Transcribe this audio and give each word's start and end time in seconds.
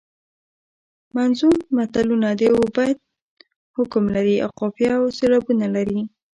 منظوم 1.15 1.55
متلونه 1.77 2.27
د 2.35 2.39
یوه 2.49 2.65
بیت 2.75 2.99
حکم 3.77 4.03
لري 4.15 4.35
او 4.43 4.49
قافیه 4.59 4.93
او 4.99 5.05
سیلابونه 5.17 5.65
لري 5.75 5.99